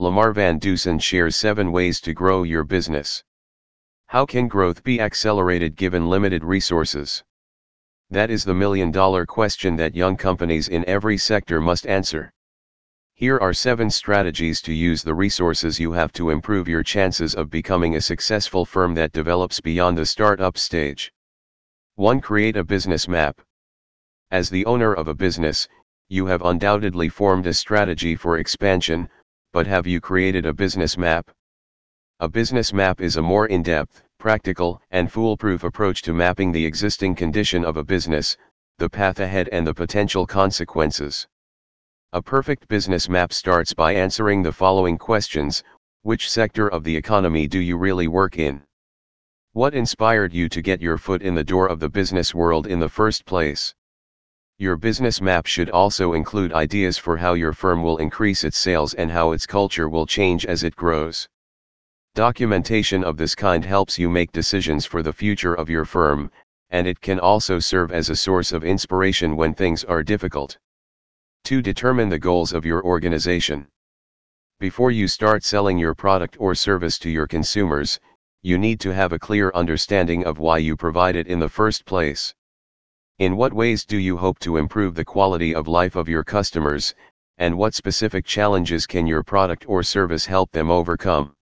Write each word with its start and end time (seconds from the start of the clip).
LaMar 0.00 0.32
Van 0.32 0.58
Dusen 0.58 0.98
shares 0.98 1.36
7 1.36 1.70
ways 1.70 2.00
to 2.00 2.14
grow 2.14 2.42
your 2.42 2.64
business. 2.64 3.22
How 4.06 4.24
can 4.24 4.48
growth 4.48 4.82
be 4.82 4.98
accelerated 4.98 5.76
given 5.76 6.08
limited 6.08 6.42
resources? 6.42 7.22
That 8.08 8.30
is 8.30 8.42
the 8.42 8.54
million 8.54 8.90
dollar 8.90 9.26
question 9.26 9.76
that 9.76 9.94
young 9.94 10.16
companies 10.16 10.68
in 10.68 10.88
every 10.88 11.18
sector 11.18 11.60
must 11.60 11.86
answer. 11.86 12.32
Here 13.12 13.38
are 13.40 13.52
7 13.52 13.90
strategies 13.90 14.62
to 14.62 14.72
use 14.72 15.02
the 15.02 15.12
resources 15.12 15.78
you 15.78 15.92
have 15.92 16.12
to 16.12 16.30
improve 16.30 16.66
your 16.66 16.82
chances 16.82 17.34
of 17.34 17.50
becoming 17.50 17.96
a 17.96 18.00
successful 18.00 18.64
firm 18.64 18.94
that 18.94 19.12
develops 19.12 19.60
beyond 19.60 19.98
the 19.98 20.06
startup 20.06 20.56
stage. 20.56 21.12
1. 21.96 22.22
Create 22.22 22.56
a 22.56 22.64
business 22.64 23.06
map. 23.06 23.38
As 24.30 24.48
the 24.48 24.64
owner 24.64 24.94
of 24.94 25.08
a 25.08 25.14
business, 25.14 25.68
you 26.08 26.24
have 26.24 26.40
undoubtedly 26.40 27.10
formed 27.10 27.46
a 27.46 27.52
strategy 27.52 28.16
for 28.16 28.38
expansion, 28.38 29.10
but 29.52 29.66
have 29.66 29.84
you 29.84 30.00
created 30.00 30.46
a 30.46 30.54
business 30.54 30.96
map? 30.96 31.28
A 32.20 32.28
business 32.28 32.72
map 32.72 33.00
is 33.00 33.16
a 33.16 33.22
more 33.22 33.48
in-depth, 33.48 34.02
practical, 34.18 34.80
and 34.92 35.10
foolproof 35.10 35.64
approach 35.64 36.02
to 36.02 36.12
mapping 36.12 36.52
the 36.52 36.64
existing 36.64 37.16
condition 37.16 37.64
of 37.64 37.76
a 37.76 37.82
business, 37.82 38.36
the 38.78 38.88
path 38.88 39.18
ahead 39.18 39.48
and 39.48 39.66
the 39.66 39.74
potential 39.74 40.24
consequences. 40.24 41.26
A 42.12 42.22
perfect 42.22 42.68
business 42.68 43.08
map 43.08 43.32
starts 43.32 43.74
by 43.74 43.92
answering 43.92 44.42
the 44.42 44.52
following 44.52 44.96
questions 44.96 45.64
Which 46.02 46.30
sector 46.30 46.68
of 46.68 46.84
the 46.84 46.96
economy 46.96 47.48
do 47.48 47.58
you 47.58 47.76
really 47.76 48.06
work 48.06 48.38
in? 48.38 48.62
What 49.52 49.74
inspired 49.74 50.32
you 50.32 50.48
to 50.48 50.62
get 50.62 50.80
your 50.80 50.96
foot 50.96 51.22
in 51.22 51.34
the 51.34 51.42
door 51.42 51.66
of 51.66 51.80
the 51.80 51.88
business 51.88 52.32
world 52.32 52.68
in 52.68 52.78
the 52.78 52.88
first 52.88 53.24
place? 53.24 53.74
Your 54.60 54.76
business 54.76 55.22
map 55.22 55.46
should 55.46 55.70
also 55.70 56.12
include 56.12 56.52
ideas 56.52 56.98
for 56.98 57.16
how 57.16 57.32
your 57.32 57.54
firm 57.54 57.82
will 57.82 57.96
increase 57.96 58.44
its 58.44 58.58
sales 58.58 58.92
and 58.92 59.10
how 59.10 59.32
its 59.32 59.46
culture 59.46 59.88
will 59.88 60.04
change 60.04 60.44
as 60.44 60.64
it 60.64 60.76
grows. 60.76 61.26
Documentation 62.14 63.02
of 63.02 63.16
this 63.16 63.34
kind 63.34 63.64
helps 63.64 63.98
you 63.98 64.10
make 64.10 64.32
decisions 64.32 64.84
for 64.84 65.02
the 65.02 65.14
future 65.14 65.54
of 65.54 65.70
your 65.70 65.86
firm, 65.86 66.30
and 66.68 66.86
it 66.86 67.00
can 67.00 67.18
also 67.18 67.58
serve 67.58 67.90
as 67.90 68.10
a 68.10 68.14
source 68.14 68.52
of 68.52 68.62
inspiration 68.62 69.34
when 69.34 69.54
things 69.54 69.82
are 69.84 70.02
difficult. 70.02 70.58
To 71.44 71.62
determine 71.62 72.10
the 72.10 72.18
goals 72.18 72.52
of 72.52 72.66
your 72.66 72.84
organization. 72.84 73.66
Before 74.58 74.90
you 74.90 75.08
start 75.08 75.42
selling 75.42 75.78
your 75.78 75.94
product 75.94 76.36
or 76.38 76.54
service 76.54 76.98
to 76.98 77.08
your 77.08 77.26
consumers, 77.26 77.98
you 78.42 78.58
need 78.58 78.78
to 78.80 78.92
have 78.92 79.14
a 79.14 79.18
clear 79.18 79.50
understanding 79.54 80.26
of 80.26 80.38
why 80.38 80.58
you 80.58 80.76
provide 80.76 81.16
it 81.16 81.28
in 81.28 81.38
the 81.38 81.48
first 81.48 81.86
place. 81.86 82.34
In 83.20 83.36
what 83.36 83.52
ways 83.52 83.84
do 83.84 83.98
you 83.98 84.16
hope 84.16 84.38
to 84.38 84.56
improve 84.56 84.94
the 84.94 85.04
quality 85.04 85.54
of 85.54 85.68
life 85.68 85.94
of 85.94 86.08
your 86.08 86.24
customers, 86.24 86.94
and 87.36 87.54
what 87.54 87.74
specific 87.74 88.24
challenges 88.24 88.86
can 88.86 89.06
your 89.06 89.22
product 89.22 89.66
or 89.68 89.82
service 89.82 90.24
help 90.24 90.50
them 90.52 90.70
overcome? 90.70 91.36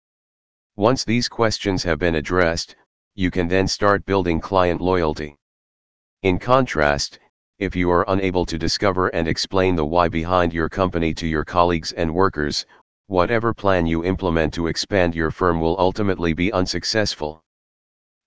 Once 0.77 1.03
these 1.03 1.27
questions 1.27 1.83
have 1.83 1.99
been 1.99 2.15
addressed, 2.15 2.77
you 3.15 3.29
can 3.29 3.49
then 3.49 3.67
start 3.67 4.05
building 4.05 4.39
client 4.39 4.79
loyalty. 4.79 5.35
In 6.21 6.39
contrast, 6.39 7.19
if 7.59 7.75
you 7.75 7.91
are 7.91 8.05
unable 8.07 8.45
to 8.45 8.57
discover 8.57 9.09
and 9.09 9.27
explain 9.27 9.75
the 9.75 9.83
why 9.83 10.07
behind 10.07 10.53
your 10.53 10.69
company 10.69 11.13
to 11.15 11.27
your 11.27 11.43
colleagues 11.43 11.91
and 11.91 12.15
workers, 12.15 12.65
whatever 13.07 13.53
plan 13.53 13.85
you 13.85 14.05
implement 14.05 14.53
to 14.53 14.67
expand 14.67 15.13
your 15.13 15.29
firm 15.29 15.59
will 15.59 15.77
ultimately 15.77 16.31
be 16.31 16.53
unsuccessful. 16.53 17.43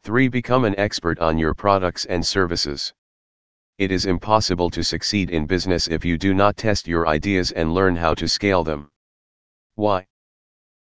3. 0.02 0.28
Become 0.28 0.66
an 0.66 0.78
expert 0.78 1.18
on 1.20 1.38
your 1.38 1.54
products 1.54 2.04
and 2.04 2.26
services. 2.26 2.92
It 3.78 3.92
is 3.92 4.06
impossible 4.06 4.70
to 4.70 4.82
succeed 4.82 5.30
in 5.30 5.46
business 5.46 5.86
if 5.86 6.04
you 6.04 6.18
do 6.18 6.34
not 6.34 6.56
test 6.56 6.88
your 6.88 7.06
ideas 7.06 7.52
and 7.52 7.72
learn 7.72 7.94
how 7.94 8.12
to 8.14 8.26
scale 8.26 8.64
them. 8.64 8.90
Why? 9.76 10.04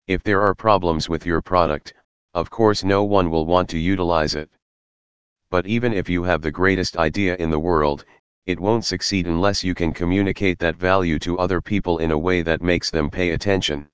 If 0.07 0.23
there 0.23 0.41
are 0.41 0.55
problems 0.55 1.09
with 1.09 1.25
your 1.25 1.41
product, 1.41 1.93
of 2.33 2.49
course 2.49 2.85
no 2.85 3.03
one 3.03 3.29
will 3.29 3.45
want 3.45 3.69
to 3.71 3.77
utilize 3.77 4.33
it. 4.33 4.49
But 5.49 5.67
even 5.67 5.91
if 5.91 6.07
you 6.07 6.23
have 6.23 6.41
the 6.41 6.51
greatest 6.51 6.95
idea 6.95 7.35
in 7.35 7.49
the 7.49 7.59
world, 7.59 8.05
it 8.45 8.61
won't 8.61 8.85
succeed 8.85 9.27
unless 9.27 9.61
you 9.61 9.75
can 9.75 9.91
communicate 9.91 10.57
that 10.59 10.77
value 10.77 11.19
to 11.19 11.37
other 11.37 11.59
people 11.59 11.97
in 11.97 12.11
a 12.11 12.17
way 12.17 12.43
that 12.43 12.61
makes 12.61 12.89
them 12.89 13.09
pay 13.09 13.31
attention. 13.31 13.89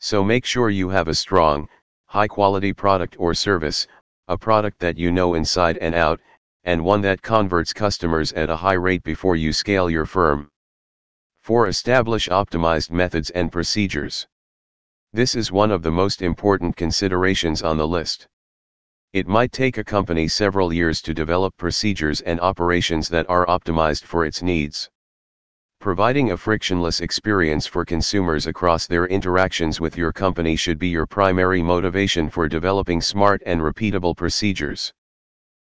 So 0.00 0.24
make 0.24 0.44
sure 0.44 0.70
you 0.70 0.88
have 0.88 1.06
a 1.06 1.14
strong, 1.14 1.68
high 2.06 2.26
quality 2.26 2.72
product 2.72 3.14
or 3.20 3.32
service, 3.32 3.86
a 4.26 4.36
product 4.36 4.80
that 4.80 4.98
you 4.98 5.12
know 5.12 5.34
inside 5.34 5.78
and 5.78 5.94
out, 5.94 6.20
and 6.68 6.84
one 6.84 7.00
that 7.00 7.22
converts 7.22 7.72
customers 7.72 8.30
at 8.34 8.50
a 8.50 8.56
high 8.56 8.74
rate 8.74 9.02
before 9.02 9.36
you 9.36 9.54
scale 9.54 9.88
your 9.88 10.04
firm. 10.04 10.50
4. 11.40 11.66
Establish 11.66 12.28
optimized 12.28 12.90
methods 12.90 13.30
and 13.30 13.50
procedures. 13.50 14.26
This 15.14 15.34
is 15.34 15.50
one 15.50 15.70
of 15.70 15.80
the 15.80 15.90
most 15.90 16.20
important 16.20 16.76
considerations 16.76 17.62
on 17.62 17.78
the 17.78 17.88
list. 17.88 18.28
It 19.14 19.26
might 19.26 19.50
take 19.50 19.78
a 19.78 19.82
company 19.82 20.28
several 20.28 20.70
years 20.70 21.00
to 21.02 21.14
develop 21.14 21.56
procedures 21.56 22.20
and 22.20 22.38
operations 22.38 23.08
that 23.08 23.24
are 23.30 23.46
optimized 23.46 24.02
for 24.02 24.26
its 24.26 24.42
needs. 24.42 24.90
Providing 25.80 26.32
a 26.32 26.36
frictionless 26.36 27.00
experience 27.00 27.66
for 27.66 27.86
consumers 27.86 28.46
across 28.46 28.86
their 28.86 29.06
interactions 29.06 29.80
with 29.80 29.96
your 29.96 30.12
company 30.12 30.54
should 30.54 30.78
be 30.78 30.88
your 30.88 31.06
primary 31.06 31.62
motivation 31.62 32.28
for 32.28 32.46
developing 32.46 33.00
smart 33.00 33.42
and 33.46 33.62
repeatable 33.62 34.14
procedures. 34.14 34.92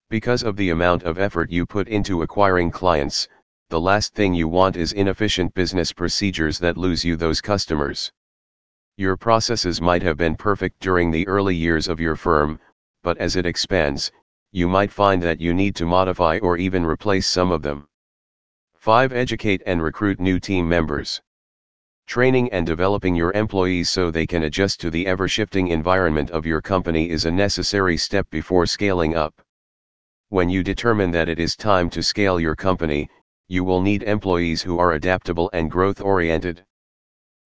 Because 0.09 0.45
of 0.45 0.57
the 0.57 0.71
amount 0.71 1.03
of 1.03 1.19
effort 1.19 1.51
you 1.51 1.67
put 1.67 1.89
into 1.89 2.23
acquiring 2.23 2.71
clients, 2.71 3.27
the 3.71 3.81
last 3.81 4.15
thing 4.15 4.35
you 4.35 4.47
want 4.47 4.77
is 4.77 4.93
inefficient 4.93 5.53
business 5.55 5.93
procedures 5.93 6.61
that 6.61 6.77
lose 6.77 7.05
you 7.05 7.17
those 7.17 7.41
customers. 7.41 8.13
Your 8.97 9.17
processes 9.17 9.81
might 9.81 10.05
have 10.05 10.17
been 10.17 10.37
perfect 10.37 10.79
during 10.79 11.11
the 11.11 11.27
early 11.27 11.57
years 11.57 11.89
of 11.89 11.99
your 11.99 12.15
firm, 12.15 12.61
but 13.03 13.19
as 13.19 13.35
it 13.35 13.47
expands, 13.47 14.13
you 14.53 14.69
might 14.69 14.93
find 14.93 15.21
that 15.25 15.41
you 15.41 15.53
need 15.53 15.75
to 15.75 15.85
modify 15.85 16.39
or 16.39 16.57
even 16.57 16.87
replace 16.87 17.27
some 17.27 17.51
of 17.51 17.63
them. 17.63 17.89
5. 18.77 19.13
Educate 19.13 19.61
and 19.67 19.83
recruit 19.83 20.21
new 20.21 20.39
team 20.39 20.69
members. 20.69 21.21
Training 22.07 22.49
and 22.53 22.65
developing 22.65 23.17
your 23.17 23.33
employees 23.33 23.91
so 23.91 24.13
they 24.13 24.29
can 24.29 24.45
adjust 24.45 24.79
to 24.83 24.91
the 24.91 25.05
ever 25.09 25.27
shifting 25.27 25.67
environment 25.67 26.31
of 26.31 26.47
your 26.47 26.63
company 26.63 27.11
is 27.11 27.25
a 27.25 27.31
necessary 27.33 27.97
step 27.97 28.31
before 28.31 28.67
scaling 28.67 29.17
up. 29.17 29.43
When 30.29 30.51
you 30.51 30.65
determine 30.65 31.13
that 31.13 31.29
it 31.29 31.39
is 31.39 31.55
time 31.55 31.89
to 31.91 32.03
scale 32.03 32.41
your 32.41 32.57
company, 32.57 33.09
you 33.47 33.63
will 33.63 33.81
need 33.81 34.03
employees 34.03 34.61
who 34.61 34.77
are 34.81 34.95
adaptable 34.95 35.49
and 35.53 35.71
growth 35.71 36.01
oriented. 36.01 36.65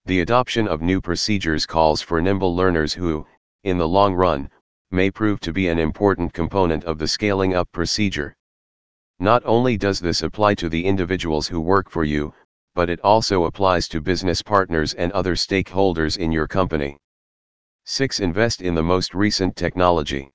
The 0.06 0.20
adoption 0.20 0.66
of 0.66 0.80
new 0.80 1.02
procedures 1.02 1.66
calls 1.66 2.00
for 2.00 2.22
nimble 2.22 2.56
learners 2.56 2.94
who, 2.94 3.26
in 3.64 3.76
the 3.76 3.86
long 3.86 4.14
run, 4.14 4.48
may 4.90 5.10
prove 5.10 5.40
to 5.40 5.52
be 5.52 5.68
an 5.68 5.78
important 5.78 6.32
component 6.32 6.84
of 6.84 6.96
the 6.96 7.06
scaling 7.06 7.54
up 7.54 7.70
procedure. 7.70 8.34
Not 9.18 9.42
only 9.44 9.76
does 9.76 10.00
this 10.00 10.22
apply 10.22 10.54
to 10.54 10.70
the 10.70 10.86
individuals 10.86 11.46
who 11.46 11.60
work 11.60 11.90
for 11.90 12.04
you, 12.04 12.32
but 12.74 12.88
it 12.88 13.00
also 13.00 13.44
applies 13.44 13.88
to 13.88 14.00
business 14.00 14.40
partners 14.40 14.94
and 14.94 15.12
other 15.12 15.34
stakeholders 15.34 16.16
in 16.16 16.32
your 16.32 16.48
company. 16.48 16.96
6. 17.84 18.20
Invest 18.20 18.62
in 18.62 18.74
the 18.74 18.82
most 18.82 19.14
recent 19.14 19.54
technology. 19.54 20.30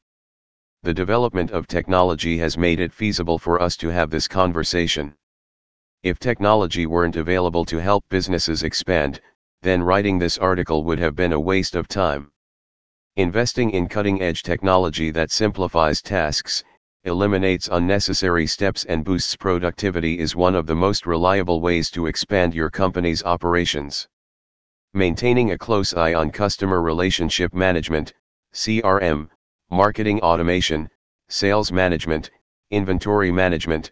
The 0.85 0.93
development 0.93 1.49
of 1.49 1.65
technology 1.65 2.37
has 2.37 2.59
made 2.59 2.79
it 2.79 2.93
feasible 2.93 3.39
for 3.39 3.59
us 3.59 3.75
to 3.77 3.87
have 3.87 4.11
this 4.11 4.27
conversation. 4.27 5.15
If 6.03 6.19
technology 6.19 6.85
weren't 6.85 7.15
available 7.15 7.65
to 7.65 7.79
help 7.79 8.05
businesses 8.09 8.61
expand, 8.61 9.19
then 9.63 9.81
writing 9.81 10.19
this 10.19 10.37
article 10.37 10.83
would 10.83 10.99
have 10.99 11.15
been 11.15 11.33
a 11.33 11.39
waste 11.39 11.75
of 11.75 11.87
time. 11.87 12.31
Investing 13.15 13.71
in 13.71 13.87
cutting 13.87 14.21
edge 14.21 14.43
technology 14.43 15.09
that 15.09 15.31
simplifies 15.31 16.03
tasks, 16.03 16.63
eliminates 17.03 17.67
unnecessary 17.71 18.45
steps, 18.45 18.85
and 18.85 19.03
boosts 19.03 19.35
productivity 19.35 20.19
is 20.19 20.35
one 20.35 20.53
of 20.53 20.67
the 20.67 20.75
most 20.75 21.07
reliable 21.07 21.61
ways 21.61 21.89
to 21.89 22.05
expand 22.05 22.53
your 22.53 22.69
company's 22.69 23.23
operations. 23.23 24.07
Maintaining 24.93 25.49
a 25.49 25.57
close 25.57 25.95
eye 25.95 26.13
on 26.13 26.29
customer 26.29 26.79
relationship 26.79 27.55
management, 27.55 28.13
CRM, 28.53 29.29
marketing 29.75 30.21
automation, 30.21 30.89
sales 31.27 31.69
management, 31.69 32.31
inventory 32.71 33.29
management, 33.29 33.91